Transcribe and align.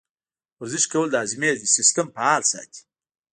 ورزش 0.59 0.83
کول 0.91 1.07
د 1.11 1.15
هاضمې 1.21 1.49
سیستم 1.75 2.07
فعال 2.15 2.41
ساتي. 2.51 2.81